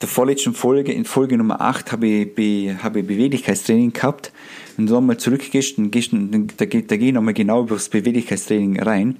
der 0.00 0.08
vorletzten 0.08 0.54
Folge, 0.54 0.92
in 0.92 1.04
Folge 1.04 1.36
Nummer 1.36 1.60
8, 1.60 1.92
habe 1.92 2.06
ich, 2.06 2.34
be, 2.34 2.76
habe 2.82 3.00
ich 3.00 3.06
Beweglichkeitstraining 3.06 3.92
gehabt, 3.92 4.32
wenn 4.76 4.86
du 4.86 4.94
nochmal 4.94 5.16
zurückgehst, 5.16 5.78
dann 5.78 5.90
gehst, 5.90 6.12
dann, 6.12 6.46
da, 6.56 6.64
da 6.64 6.66
gehe 6.66 7.08
ich 7.08 7.12
nochmal 7.12 7.34
genau 7.34 7.62
über 7.62 7.74
das 7.74 7.88
Beweglichkeitstraining 7.88 8.80
rein. 8.80 9.16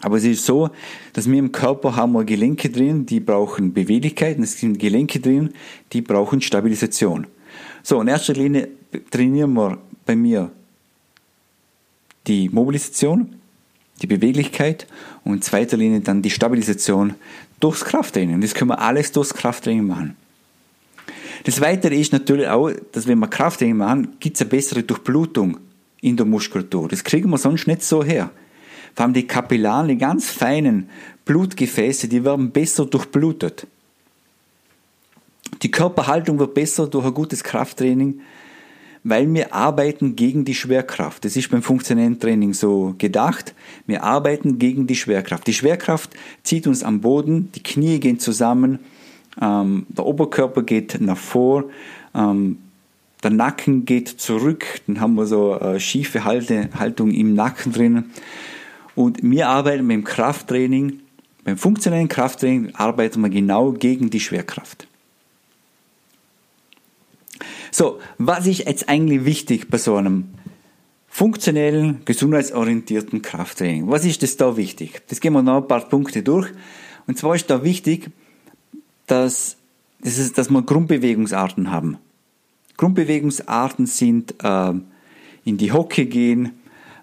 Aber 0.00 0.16
es 0.16 0.24
ist 0.24 0.44
so, 0.44 0.70
dass 1.12 1.30
wir 1.30 1.38
im 1.38 1.52
Körper 1.52 1.94
haben 1.94 2.12
wir 2.12 2.24
Gelenke 2.24 2.68
drin, 2.68 3.06
die 3.06 3.20
brauchen 3.20 3.72
Beweglichkeit, 3.72 4.38
und 4.38 4.42
es 4.42 4.58
sind 4.58 4.78
Gelenke 4.78 5.20
drin, 5.20 5.50
die 5.92 6.02
brauchen 6.02 6.40
Stabilisation. 6.40 7.28
So, 7.82 8.00
in 8.00 8.08
erster 8.08 8.32
Linie 8.32 8.68
trainieren 9.10 9.52
wir 9.54 9.78
bei 10.04 10.16
mir 10.16 10.50
die 12.26 12.48
Mobilisation, 12.48 13.36
die 14.02 14.06
Beweglichkeit 14.06 14.86
und 15.24 15.34
in 15.34 15.42
zweiter 15.42 15.76
Linie 15.76 16.00
dann 16.00 16.22
die 16.22 16.30
Stabilisation 16.30 17.14
durchs 17.60 17.84
Krafttraining. 17.84 18.40
Das 18.40 18.54
können 18.54 18.70
wir 18.70 18.80
alles 18.80 19.12
durchs 19.12 19.34
Krafttraining 19.34 19.86
machen. 19.86 20.16
Das 21.44 21.60
Weitere 21.60 21.96
ist 21.96 22.12
natürlich 22.12 22.48
auch, 22.48 22.70
dass 22.92 23.06
wenn 23.06 23.18
wir 23.18 23.28
Krafttraining 23.28 23.76
machen, 23.76 24.16
gibt 24.20 24.36
es 24.36 24.42
eine 24.42 24.50
bessere 24.50 24.82
Durchblutung 24.82 25.58
in 26.00 26.16
der 26.16 26.26
Muskulatur. 26.26 26.88
Das 26.88 27.04
kriegen 27.04 27.30
wir 27.30 27.38
sonst 27.38 27.66
nicht 27.66 27.82
so 27.82 28.02
her. 28.02 28.30
Vor 28.94 29.04
allem 29.04 29.14
die 29.14 29.26
Kapillaren, 29.26 29.88
die 29.88 29.98
ganz 29.98 30.30
feinen 30.30 30.88
Blutgefäße, 31.24 32.08
die 32.08 32.24
werden 32.24 32.50
besser 32.50 32.86
durchblutet. 32.86 33.66
Die 35.62 35.70
Körperhaltung 35.70 36.38
wird 36.38 36.54
besser 36.54 36.86
durch 36.86 37.06
ein 37.06 37.14
gutes 37.14 37.42
Krafttraining, 37.42 38.20
weil 39.04 39.32
wir 39.32 39.54
arbeiten 39.54 40.16
gegen 40.16 40.46
die 40.46 40.54
Schwerkraft. 40.54 41.24
Das 41.24 41.36
ist 41.36 41.50
beim 41.50 41.62
funktionellen 41.62 42.18
Training 42.18 42.54
so 42.54 42.94
gedacht. 42.96 43.54
Wir 43.86 44.02
arbeiten 44.02 44.58
gegen 44.58 44.86
die 44.86 44.96
Schwerkraft. 44.96 45.46
Die 45.46 45.52
Schwerkraft 45.52 46.10
zieht 46.42 46.66
uns 46.66 46.82
am 46.82 47.02
Boden, 47.02 47.52
die 47.54 47.62
Knie 47.62 48.00
gehen 48.00 48.18
zusammen, 48.18 48.78
ähm, 49.40 49.86
der 49.90 50.06
Oberkörper 50.06 50.62
geht 50.62 51.00
nach 51.00 51.18
vor, 51.18 51.64
ähm, 52.14 52.58
der 53.22 53.30
Nacken 53.30 53.84
geht 53.84 54.08
zurück, 54.08 54.64
dann 54.86 55.00
haben 55.00 55.14
wir 55.14 55.26
so 55.26 55.58
eine 55.58 55.80
schiefe 55.80 56.24
Halte, 56.24 56.70
Haltung 56.78 57.10
im 57.10 57.34
Nacken 57.34 57.72
drin. 57.72 58.10
Und 58.94 59.22
wir 59.22 59.48
arbeiten 59.48 59.86
beim 59.86 60.04
Krafttraining, 60.04 61.00
beim 61.42 61.58
funktionellen 61.58 62.08
Krafttraining 62.08 62.74
arbeiten 62.74 63.20
wir 63.20 63.30
genau 63.30 63.72
gegen 63.72 64.08
die 64.08 64.20
Schwerkraft. 64.20 64.86
So, 67.76 67.98
was 68.18 68.46
ist 68.46 68.60
jetzt 68.60 68.88
eigentlich 68.88 69.24
wichtig 69.24 69.68
bei 69.68 69.78
so 69.78 69.96
einem 69.96 70.26
funktionellen, 71.08 72.04
gesundheitsorientierten 72.04 73.20
Krafttraining? 73.20 73.90
Was 73.90 74.04
ist 74.04 74.22
das 74.22 74.36
da 74.36 74.56
wichtig? 74.56 75.02
Das 75.08 75.18
gehen 75.18 75.32
wir 75.32 75.42
noch 75.42 75.56
ein 75.56 75.66
paar 75.66 75.88
Punkte 75.88 76.22
durch. 76.22 76.52
Und 77.08 77.18
zwar 77.18 77.34
ist 77.34 77.50
da 77.50 77.64
wichtig, 77.64 78.12
dass, 79.08 79.56
das 80.00 80.18
ist, 80.18 80.38
dass 80.38 80.50
wir 80.50 80.62
Grundbewegungsarten 80.62 81.72
haben. 81.72 81.98
Grundbewegungsarten 82.76 83.86
sind 83.86 84.36
äh, 84.44 84.72
in 85.44 85.56
die 85.56 85.72
Hocke 85.72 86.06
gehen, 86.06 86.52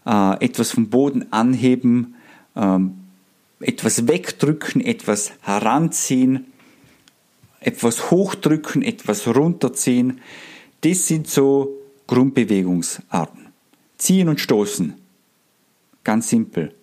äh, 0.06 0.42
etwas 0.42 0.72
vom 0.72 0.90
Boden 0.90 1.34
anheben, 1.34 2.16
äh, 2.56 2.80
etwas 3.60 4.08
wegdrücken, 4.08 4.80
etwas 4.80 5.34
heranziehen, 5.42 6.46
etwas 7.60 8.10
hochdrücken, 8.10 8.84
etwas 8.84 9.28
runterziehen. 9.28 10.22
Das 10.82 11.08
sind 11.08 11.28
so 11.28 11.78
Grundbewegungsarten. 12.08 13.48
Ziehen 13.98 14.30
und 14.30 14.40
stoßen. 14.40 14.96
Ganz 16.04 16.30
simpel. 16.30 16.74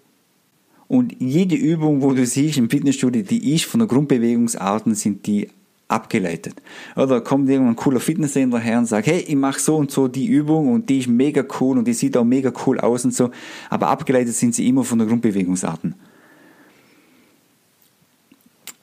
Und 0.87 1.17
jede 1.19 1.57
Übung, 1.57 2.01
wo 2.01 2.13
du 2.13 2.25
siehst 2.25 2.57
im 2.57 2.71
Fitnessstudio, 2.71 3.23
die 3.23 3.55
ist 3.55 3.65
von 3.65 3.81
der 3.81 3.89
Grundbewegungsarten, 3.89 4.95
sind 4.95 5.27
die 5.27 5.49
abgeleitet. 5.89 6.55
Oder 6.97 7.21
kommt 7.21 7.49
irgendwann 7.49 7.73
ein 7.73 7.77
cooler 7.77 8.01
Fitnesstrainer 8.01 8.59
her 8.59 8.79
und 8.79 8.87
sagt, 8.87 9.07
hey, 9.07 9.21
ich 9.21 9.35
mache 9.35 9.59
so 9.59 9.77
und 9.77 9.91
so 9.91 10.07
die 10.07 10.27
Übung 10.27 10.73
und 10.73 10.89
die 10.89 10.99
ist 10.99 11.09
mega 11.09 11.45
cool 11.61 11.79
und 11.79 11.87
die 11.87 11.95
sieht 11.95 12.17
auch 12.17 12.25
mega 12.25 12.53
cool 12.67 12.79
aus 12.79 13.05
und 13.05 13.15
so. 13.15 13.31
Aber 13.69 13.89
abgeleitet 13.89 14.35
sind 14.35 14.55
sie 14.55 14.69
immer 14.69 14.85
von 14.85 14.99
der 14.99 15.09
Grundbewegungsarten. 15.09 15.95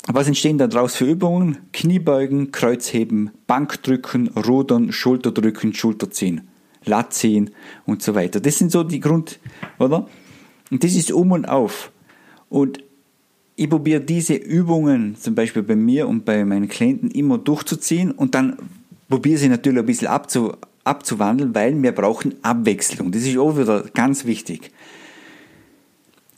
Was 0.08 0.28
entstehen 0.28 0.60
da 0.60 0.68
draus 0.68 0.96
für 0.96 1.06
Übungen? 1.06 1.58
Kniebeugen, 1.74 2.52
Kreuzheben, 2.52 3.32
Bankdrücken, 3.48 4.28
Rudern, 4.28 4.92
Schulterdrücken, 4.92 5.74
Schulterziehen, 5.74 6.42
Latziehen 6.86 7.50
und 7.86 8.04
so 8.04 8.14
weiter. 8.14 8.40
Das 8.40 8.58
sind 8.60 8.72
so 8.72 8.84
die 8.84 9.00
Grund, 9.00 9.40
oder? 9.80 10.08
Und 10.70 10.84
das 10.84 10.94
ist 10.94 11.12
um 11.12 11.32
und 11.32 11.46
auf. 11.46 11.92
Und 12.50 12.84
ich 13.56 13.70
probiere 13.70 14.02
diese 14.02 14.36
Übungen 14.36 15.16
zum 15.16 15.34
Beispiel 15.34 15.64
bei 15.64 15.76
mir 15.76 16.08
und 16.08 16.24
bei 16.24 16.46
meinen 16.46 16.68
Klienten 16.68 17.10
immer 17.10 17.40
durchzuziehen 17.40 18.12
und 18.12 18.36
dann 18.36 18.58
probiere 19.10 19.40
sie 19.40 19.50
natürlich 19.50 19.80
ein 19.80 19.86
bisschen 19.86 20.08
abzu, 20.08 20.54
abzuwandeln, 20.84 21.56
weil 21.56 21.82
wir 21.82 21.94
brauchen 21.94 22.36
Abwechslung. 22.44 23.12
Das 23.12 23.24
ist 23.24 23.38
auch 23.38 23.58
wieder 23.58 23.86
ganz 23.94 24.26
wichtig. 24.26 24.72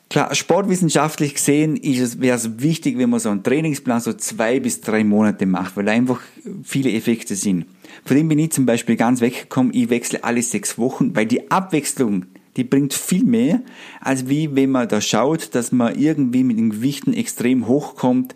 Klar, 0.10 0.34
sportwissenschaftlich 0.34 1.34
gesehen 1.34 1.76
ist 1.76 2.00
es, 2.00 2.22
wäre 2.22 2.38
es 2.38 2.62
wichtig, 2.62 2.98
wenn 2.98 3.10
man 3.10 3.20
so 3.20 3.30
einen 3.30 3.44
Trainingsplan 3.44 4.00
so 4.00 4.14
zwei 4.14 4.60
bis 4.62 4.80
drei 4.80 5.04
Monate 5.04 5.46
macht, 5.46 5.76
weil 5.76 5.90
einfach 5.90 6.22
viele 6.64 6.94
Effekte 6.94 7.36
sind. 7.36 7.66
Von 8.06 8.16
dem 8.16 8.30
bin 8.30 8.40
ich 8.40 8.52
zum 8.52 8.66
Beispiel 8.66 8.96
ganz 8.96 9.20
weggekommen, 9.20 9.74
ich 9.74 9.90
wechsle 9.90 10.24
alle 10.24 10.42
sechs 10.42 10.78
Wochen, 10.78 11.14
weil 11.14 11.26
die 11.26 11.52
Abwechslung, 11.52 12.26
die 12.56 12.64
bringt 12.64 12.94
viel 12.94 13.26
mehr, 13.26 13.62
als 14.00 14.30
wie 14.30 14.56
wenn 14.56 14.72
man 14.72 14.88
da 14.88 15.02
schaut, 15.02 15.54
dass 15.56 15.74
man 15.74 16.00
irgendwie 16.00 16.46
mit 16.46 16.58
den 16.58 16.70
Gewichten 16.70 17.14
extrem 17.14 17.68
hochkommt 17.68 18.34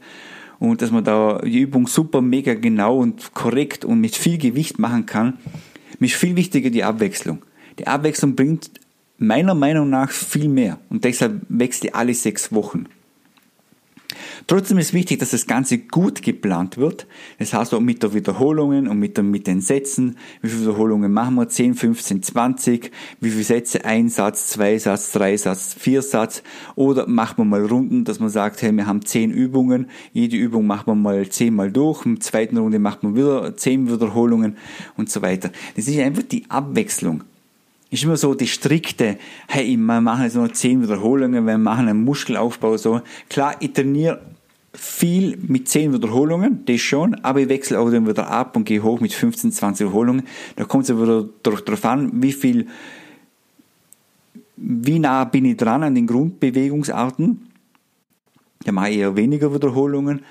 und 0.59 0.81
dass 0.81 0.91
man 0.91 1.05
da 1.05 1.39
die 1.39 1.61
Übung 1.61 1.87
super, 1.87 2.21
mega 2.21 2.53
genau 2.53 2.97
und 2.97 3.33
korrekt 3.33 3.85
und 3.85 4.01
mit 4.01 4.17
viel 4.17 4.37
Gewicht 4.37 4.77
machen 4.77 5.05
kann. 5.05 5.37
Mir 5.99 6.07
ist 6.07 6.15
viel 6.15 6.35
wichtiger 6.35 6.69
die 6.69 6.83
Abwechslung. 6.83 7.43
Die 7.79 7.87
Abwechslung 7.87 8.35
bringt 8.35 8.69
meiner 9.21 9.53
Meinung 9.53 9.89
nach 9.89 10.09
viel 10.09 10.49
mehr 10.49 10.79
und 10.89 11.03
deshalb 11.03 11.41
wächst 11.47 11.83
die 11.83 11.93
alle 11.93 12.13
sechs 12.13 12.51
Wochen. 12.51 12.87
Trotzdem 14.47 14.79
ist 14.79 14.93
wichtig, 14.93 15.19
dass 15.19 15.29
das 15.29 15.45
Ganze 15.45 15.77
gut 15.77 16.23
geplant 16.23 16.77
wird. 16.77 17.07
Das 17.37 17.53
heißt 17.53 17.73
auch 17.73 17.79
mit 17.79 18.01
der 18.03 18.13
Wiederholungen 18.13 18.87
und 18.87 18.99
mit, 18.99 19.15
der, 19.15 19.23
mit 19.23 19.47
den 19.47 19.61
Sätzen. 19.61 20.17
Wie 20.41 20.49
viele 20.49 20.63
Wiederholungen 20.63 21.13
machen 21.13 21.35
wir? 21.35 21.47
10, 21.47 21.75
15, 21.75 22.23
20. 22.23 22.91
Wie 23.19 23.29
viele 23.29 23.43
Sätze? 23.43 23.85
Ein 23.85 24.09
Satz, 24.09 24.47
zwei 24.47 24.77
Satz, 24.79 25.11
drei 25.11 25.37
Satz, 25.37 25.75
vier 25.77 26.01
Satz. 26.01 26.43
Oder 26.75 27.07
machen 27.07 27.37
wir 27.37 27.45
mal 27.45 27.65
Runden, 27.65 28.03
dass 28.03 28.19
man 28.19 28.29
sagt, 28.29 28.61
hey, 28.61 28.71
wir 28.71 28.87
haben 28.87 29.05
zehn 29.05 29.31
Übungen. 29.31 29.89
Jede 30.13 30.37
Übung 30.37 30.65
machen 30.65 30.87
wir 30.87 30.95
mal 30.95 31.29
zehnmal 31.29 31.71
durch. 31.71 32.03
Der 32.03 32.19
zweiten 32.19 32.57
Runde 32.57 32.79
macht 32.79 33.03
man 33.03 33.15
wieder 33.15 33.55
zehn 33.55 33.89
Wiederholungen 33.91 34.57
und 34.97 35.09
so 35.09 35.21
weiter. 35.21 35.51
Das 35.75 35.87
ist 35.87 35.99
einfach 35.99 36.23
die 36.23 36.49
Abwechslung 36.49 37.23
ist 37.91 38.03
immer 38.03 38.17
so 38.17 38.33
die 38.33 38.47
strikte, 38.47 39.17
hey, 39.47 39.75
wir 39.75 40.01
machen 40.01 40.23
jetzt 40.23 40.35
nur 40.35 40.51
zehn 40.53 40.81
Wiederholungen, 40.81 41.45
wir 41.45 41.57
machen 41.57 41.89
einen 41.89 42.03
Muskelaufbau 42.03 42.77
so. 42.77 43.01
Klar, 43.29 43.55
ich 43.59 43.73
trainiere 43.73 44.21
viel 44.73 45.37
mit 45.37 45.67
zehn 45.67 45.93
Wiederholungen, 45.93 46.63
das 46.65 46.79
schon, 46.79 47.15
aber 47.15 47.41
ich 47.41 47.49
wechsle 47.49 47.77
auch 47.77 47.91
dann 47.91 48.07
wieder 48.07 48.29
ab 48.29 48.55
und 48.55 48.63
gehe 48.63 48.81
hoch 48.81 49.01
mit 49.01 49.13
15, 49.13 49.51
20 49.51 49.87
Wiederholungen. 49.87 50.23
Da 50.55 50.63
kommt 50.63 50.89
es 50.89 50.95
wieder 50.95 51.27
darauf 51.43 51.85
an, 51.85 52.23
wie 52.23 52.31
viel, 52.31 52.67
wie 54.55 54.99
nah 54.99 55.25
bin 55.25 55.43
ich 55.43 55.57
dran 55.57 55.83
an 55.83 55.93
den 55.93 56.07
Grundbewegungsarten. 56.07 57.51
Da 58.63 58.71
mache 58.71 58.91
ich 58.91 58.97
eher 58.99 59.17
weniger 59.17 59.53
Wiederholungen 59.53 60.21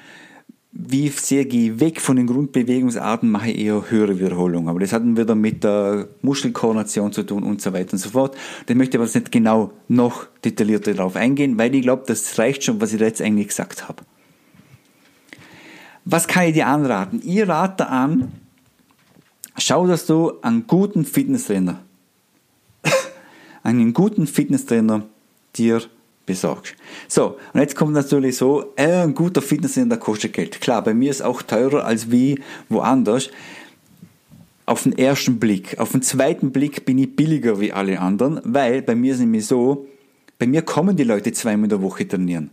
wie 0.72 1.08
sehr 1.08 1.46
gehe 1.46 1.72
ich 1.72 1.80
weg 1.80 2.00
von 2.00 2.16
den 2.16 2.28
Grundbewegungsarten, 2.28 3.28
mache 3.28 3.50
ich 3.50 3.58
eher 3.58 3.90
höhere 3.90 4.18
Wiederholungen. 4.18 4.68
Aber 4.68 4.78
das 4.78 4.92
hat 4.92 5.02
dann 5.02 5.16
wieder 5.16 5.34
mit 5.34 5.64
der 5.64 6.08
Muskelkoordination 6.22 7.12
zu 7.12 7.24
tun 7.24 7.42
und 7.42 7.60
so 7.60 7.72
weiter 7.72 7.94
und 7.94 7.98
so 7.98 8.10
fort. 8.10 8.36
Da 8.66 8.74
möchte 8.74 8.96
ich 8.96 9.02
aber 9.02 9.10
nicht 9.12 9.32
genau 9.32 9.72
noch 9.88 10.26
detaillierter 10.44 10.94
darauf 10.94 11.16
eingehen, 11.16 11.58
weil 11.58 11.74
ich 11.74 11.82
glaube, 11.82 12.04
das 12.06 12.38
reicht 12.38 12.64
schon, 12.64 12.80
was 12.80 12.92
ich 12.92 13.00
jetzt 13.00 13.20
eigentlich 13.20 13.48
gesagt 13.48 13.88
habe. 13.88 14.04
Was 16.04 16.28
kann 16.28 16.44
ich 16.44 16.54
dir 16.54 16.68
anraten? 16.68 17.20
Ich 17.24 17.46
rate 17.46 17.88
an, 17.88 18.32
schau, 19.58 19.86
dass 19.86 20.06
du 20.06 20.40
einen 20.40 20.66
guten 20.68 21.04
Fitnesstrainer, 21.04 21.82
einen 23.64 23.92
guten 23.92 24.28
Fitnesstrainer 24.28 25.02
dir 25.56 25.82
besorgst. 26.30 26.74
So, 27.08 27.36
und 27.52 27.60
jetzt 27.60 27.74
kommt 27.74 27.92
natürlich 27.92 28.36
so, 28.36 28.72
äh, 28.76 29.02
ein 29.02 29.14
guter 29.14 29.42
Fitnesstrainer 29.42 29.96
kostet 29.96 30.32
Geld. 30.32 30.60
Klar, 30.60 30.82
bei 30.84 30.94
mir 30.94 31.10
ist 31.10 31.22
auch 31.22 31.42
teurer 31.42 31.84
als 31.84 32.10
wie 32.10 32.40
woanders. 32.68 33.30
Auf 34.66 34.84
den 34.84 34.96
ersten 34.96 35.40
Blick. 35.40 35.78
Auf 35.80 35.90
den 35.90 36.02
zweiten 36.02 36.52
Blick 36.52 36.84
bin 36.84 36.98
ich 36.98 37.16
billiger 37.16 37.58
wie 37.58 37.72
alle 37.72 37.98
anderen, 37.98 38.40
weil 38.44 38.82
bei 38.82 38.94
mir 38.94 39.14
ist 39.14 39.18
nämlich 39.18 39.46
so, 39.46 39.88
bei 40.38 40.46
mir 40.46 40.62
kommen 40.62 40.96
die 40.96 41.02
Leute 41.02 41.32
zweimal 41.32 41.64
in 41.64 41.70
der 41.70 41.82
Woche 41.82 42.06
trainieren. 42.06 42.50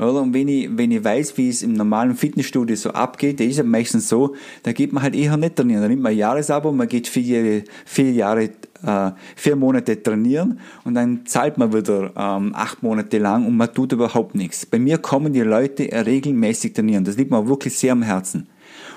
Oder? 0.00 0.22
Und 0.22 0.32
wenn 0.32 0.48
ich, 0.48 0.68
wenn 0.76 0.90
ich 0.90 1.04
weiß, 1.04 1.36
wie 1.36 1.50
es 1.50 1.62
im 1.62 1.74
normalen 1.74 2.16
Fitnessstudio 2.16 2.74
so 2.74 2.90
abgeht, 2.90 3.38
da 3.38 3.44
ist 3.44 3.58
es 3.58 3.64
meistens 3.64 4.08
so, 4.08 4.34
da 4.62 4.72
geht 4.72 4.92
man 4.92 5.02
halt 5.02 5.14
eher 5.14 5.36
nicht 5.36 5.56
trainieren. 5.56 5.82
Da 5.82 5.88
nimmt 5.88 6.02
man 6.02 6.12
ein 6.12 6.18
Jahresabo, 6.18 6.72
man 6.72 6.88
geht 6.88 7.06
vier, 7.06 7.64
vier 7.84 8.12
Jahre, 8.12 8.50
äh, 8.82 9.10
vier 9.36 9.56
Monate 9.56 10.02
trainieren 10.02 10.58
und 10.84 10.94
dann 10.94 11.26
zahlt 11.26 11.58
man 11.58 11.74
wieder 11.74 12.12
ähm, 12.16 12.54
acht 12.54 12.82
Monate 12.82 13.18
lang 13.18 13.46
und 13.46 13.56
man 13.56 13.72
tut 13.74 13.92
überhaupt 13.92 14.34
nichts. 14.34 14.64
Bei 14.64 14.78
mir 14.78 14.96
kommen 14.98 15.34
die 15.34 15.40
Leute 15.40 15.88
regelmäßig 15.92 16.72
trainieren. 16.72 17.04
Das 17.04 17.16
liegt 17.16 17.30
mir 17.30 17.46
wirklich 17.46 17.76
sehr 17.76 17.92
am 17.92 18.02
Herzen. 18.02 18.46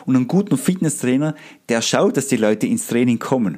Und 0.05 0.15
einen 0.15 0.27
guten 0.27 0.57
Fitnesstrainer, 0.57 1.35
der 1.69 1.81
schaut, 1.81 2.15
dass 2.15 2.27
die 2.27 2.37
Leute 2.37 2.67
ins 2.67 2.87
Training 2.87 3.19
kommen. 3.19 3.57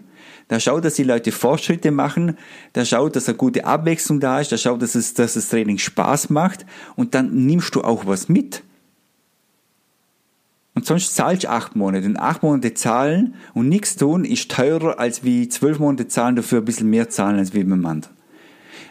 Der 0.50 0.60
schaut, 0.60 0.86
dass 0.86 0.94
die 0.94 1.04
Leute 1.04 1.32
Fortschritte 1.32 1.92
machen, 1.92 2.38
der 2.76 2.86
schaut, 2.86 3.16
dass 3.16 3.28
eine 3.28 3.38
gute 3.38 3.66
Abwechslung 3.66 4.20
da 4.20 4.40
ist, 4.40 4.52
der 4.52 4.58
schaut, 4.58 4.82
dass, 4.82 4.96
es, 4.96 5.14
dass 5.14 5.34
das 5.34 5.50
Training 5.50 5.78
Spaß 5.78 6.30
macht 6.30 6.66
und 6.96 7.16
dann 7.16 7.46
nimmst 7.46 7.74
du 7.76 7.82
auch 7.82 8.06
was 8.06 8.30
mit. 8.30 8.62
Und 10.76 10.86
sonst 10.86 11.16
zahlst 11.16 11.46
du 11.46 11.50
acht 11.50 11.76
Monate. 11.76 12.06
Und 12.06 12.18
acht 12.18 12.44
Monate 12.44 12.74
zahlen 12.74 13.34
und 13.54 13.70
nichts 13.70 13.96
tun 13.96 14.26
ist 14.26 14.52
teurer 14.52 15.00
als 15.00 15.24
wie 15.24 15.48
zwölf 15.48 15.80
Monate 15.80 16.08
zahlen, 16.08 16.36
dafür 16.36 16.60
ein 16.60 16.66
bisschen 16.66 16.90
mehr 16.90 17.10
zahlen 17.10 17.40
als 17.40 17.54
wie 17.54 17.64
beim 17.64 17.86
anderen. 17.86 18.14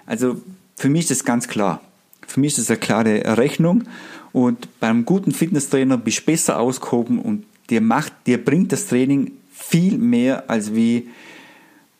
Also 0.06 0.40
für 0.76 0.88
mich 0.88 1.02
ist 1.02 1.10
das 1.10 1.24
ganz 1.24 1.46
klar. 1.46 1.80
Für 2.26 2.40
mich 2.40 2.52
ist 2.52 2.58
das 2.58 2.70
eine 2.70 2.80
klare 2.80 3.36
Rechnung. 3.36 3.84
Und 4.32 4.80
beim 4.80 5.04
guten 5.04 5.30
Fitnesstrainer 5.30 5.98
bist 5.98 6.20
du 6.20 6.24
besser 6.24 6.58
ausgehoben 6.58 7.20
und 7.20 7.44
dir 7.70 7.80
macht, 7.80 8.12
dir 8.26 8.42
bringt 8.42 8.72
das 8.72 8.86
Training 8.86 9.32
viel 9.68 9.98
mehr 9.98 10.48
als 10.48 10.74
wie 10.74 11.08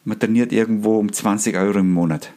man 0.05 0.19
trainiert 0.19 0.53
irgendwo 0.53 0.99
um 0.99 1.13
20 1.13 1.57
Euro 1.57 1.79
im 1.79 1.93
Monat. 1.93 2.31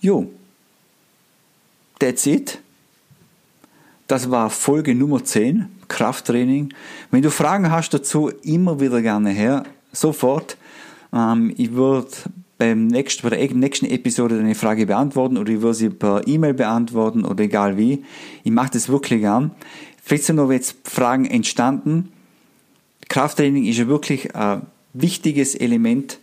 Jo, 0.00 0.30
that's 1.98 2.26
it. 2.26 2.58
Das 4.06 4.30
war 4.30 4.50
Folge 4.50 4.94
Nummer 4.94 5.24
10, 5.24 5.68
Krafttraining. 5.88 6.74
Wenn 7.10 7.22
du 7.22 7.30
Fragen 7.30 7.70
hast 7.70 7.94
dazu, 7.94 8.28
immer 8.42 8.80
wieder 8.80 9.02
gerne 9.02 9.30
her, 9.30 9.64
sofort. 9.92 10.56
Ähm, 11.12 11.54
ich 11.56 11.72
würde 11.72 12.08
bei 12.58 12.74
der 12.74 12.76
nächsten 13.54 13.86
Episode 13.86 14.36
deine 14.36 14.54
Frage 14.54 14.84
beantworten 14.84 15.38
oder 15.38 15.50
ich 15.50 15.62
würde 15.62 15.74
sie 15.74 15.88
per 15.88 16.26
E-Mail 16.26 16.52
beantworten 16.52 17.24
oder 17.24 17.44
egal 17.44 17.78
wie. 17.78 18.04
Ich 18.44 18.52
mache 18.52 18.72
das 18.72 18.88
wirklich 18.90 19.20
gern. 19.20 19.52
Vielleicht 20.10 20.24
sind 20.24 20.34
noch 20.34 20.50
jetzt 20.50 20.74
Fragen 20.82 21.24
entstanden. 21.24 22.08
Krafttraining 23.08 23.64
ist 23.66 23.78
ja 23.78 23.86
wirklich 23.86 24.34
ein 24.34 24.62
wichtiges 24.92 25.54
Element 25.54 26.18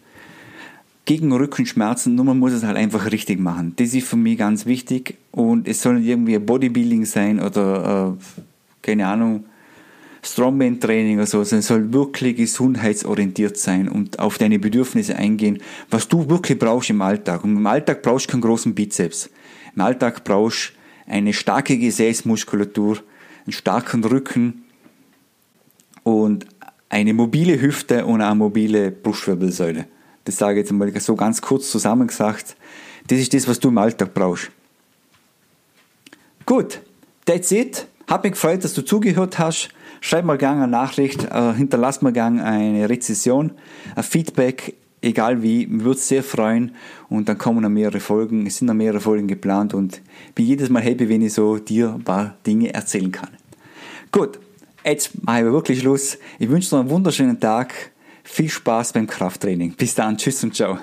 gegen 1.05 1.31
Rückenschmerzen, 1.31 2.13
nur 2.13 2.25
man 2.25 2.37
muss 2.37 2.51
es 2.51 2.63
halt 2.63 2.75
einfach 2.75 3.09
richtig 3.13 3.39
machen. 3.39 3.71
Das 3.77 3.93
ist 3.93 4.05
für 4.05 4.17
mich 4.17 4.37
ganz 4.37 4.65
wichtig 4.65 5.15
und 5.31 5.69
es 5.69 5.81
soll 5.81 5.99
nicht 5.99 6.09
irgendwie 6.09 6.37
Bodybuilding 6.37 7.05
sein 7.05 7.41
oder 7.41 8.17
äh, 8.17 8.23
keine 8.81 9.07
Ahnung, 9.07 9.45
Strongman-Training 10.21 11.15
oder 11.19 11.25
so, 11.25 11.41
sondern 11.45 11.59
es 11.59 11.67
soll 11.67 11.93
wirklich 11.93 12.35
gesundheitsorientiert 12.35 13.55
sein 13.55 13.87
und 13.87 14.19
auf 14.19 14.37
deine 14.37 14.59
Bedürfnisse 14.59 15.15
eingehen, 15.15 15.59
was 15.89 16.09
du 16.09 16.29
wirklich 16.29 16.59
brauchst 16.59 16.89
im 16.89 17.01
Alltag. 17.01 17.45
Und 17.45 17.55
im 17.55 17.65
Alltag 17.65 18.01
brauchst 18.01 18.27
du 18.27 18.31
keinen 18.31 18.41
großen 18.41 18.75
Bizeps. 18.75 19.29
Im 19.73 19.81
Alltag 19.81 20.25
brauchst 20.25 20.73
du 21.05 21.13
eine 21.13 21.31
starke 21.31 21.77
Gesäßmuskulatur, 21.77 22.97
einen 23.47 23.53
starken 23.53 24.03
Rücken 24.03 24.65
und 26.03 26.45
eine 26.89 27.13
mobile 27.13 27.59
Hüfte 27.59 28.05
und 28.05 28.21
eine 28.21 28.35
mobile 28.35 28.91
Brustwirbelsäule. 28.91 29.87
Das 30.25 30.37
sage 30.37 30.59
ich 30.59 30.65
jetzt 30.65 30.73
mal 30.73 30.91
so 30.99 31.15
ganz 31.15 31.41
kurz 31.41 31.71
zusammengesagt. 31.71 32.57
Das 33.07 33.19
ist 33.19 33.33
das, 33.33 33.47
was 33.47 33.59
du 33.59 33.69
im 33.69 33.77
Alltag 33.77 34.13
brauchst. 34.13 34.51
Gut, 36.45 36.81
that's 37.25 37.51
it. 37.51 37.87
Hat 38.07 38.23
mich 38.23 38.33
gefreut, 38.33 38.63
dass 38.63 38.73
du 38.73 38.81
zugehört 38.81 39.39
hast. 39.39 39.69
Schreib 40.01 40.25
mal 40.25 40.37
gerne 40.37 40.63
eine 40.63 40.71
Nachricht, 40.71 41.23
äh, 41.23 41.53
hinterlass 41.53 42.01
mir 42.01 42.11
gerne 42.11 42.43
eine 42.43 42.89
Rezession, 42.89 43.51
ein 43.95 44.03
Feedback, 44.03 44.75
egal 45.07 45.41
wie, 45.41 45.65
mir 45.65 45.83
würde 45.83 45.99
es 45.99 46.07
sehr 46.07 46.23
freuen 46.23 46.75
und 47.09 47.27
dann 47.29 47.37
kommen 47.37 47.61
noch 47.61 47.69
mehrere 47.69 47.99
Folgen, 47.99 48.45
es 48.45 48.57
sind 48.57 48.67
noch 48.67 48.73
mehrere 48.73 48.99
Folgen 48.99 49.27
geplant 49.27 49.73
und 49.73 50.01
bin 50.35 50.45
jedes 50.45 50.69
Mal 50.69 50.81
happy, 50.81 51.09
wenn 51.09 51.21
ich 51.21 51.33
so 51.33 51.57
dir 51.57 51.93
ein 51.93 52.03
paar 52.03 52.37
Dinge 52.45 52.73
erzählen 52.73 53.11
kann. 53.11 53.29
Gut, 54.11 54.39
jetzt 54.85 55.23
mache 55.23 55.39
ich 55.39 55.45
wirklich 55.45 55.79
Schluss. 55.79 56.17
Ich 56.39 56.49
wünsche 56.49 56.69
dir 56.69 56.79
einen 56.79 56.89
wunderschönen 56.89 57.39
Tag, 57.39 57.73
viel 58.23 58.49
Spaß 58.49 58.93
beim 58.93 59.07
Krafttraining. 59.07 59.73
Bis 59.73 59.95
dann, 59.95 60.17
tschüss 60.17 60.43
und 60.43 60.55
ciao. 60.55 60.77